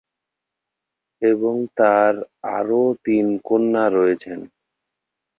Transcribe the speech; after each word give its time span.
এবং 1.21 1.55
তার 1.77 2.13
আরও 2.57 2.81
তিন 3.05 3.25
কন্যা 3.43 3.85
রয়েছেন। 3.89 4.39